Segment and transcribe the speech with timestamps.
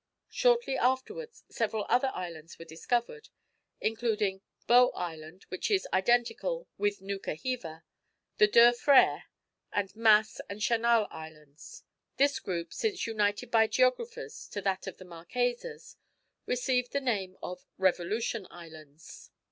[0.31, 3.29] Shortly afterwards several other islands were discovered;
[3.79, 7.83] including Baux Island, which is identical with Nouka Hiva,
[8.39, 9.25] the Deux Frères,
[9.71, 11.83] and Masse and Chanal Islands.
[12.17, 15.97] This group, since united by geographers to that of the Marquesas,
[16.47, 19.29] received the name of Revolution Islands.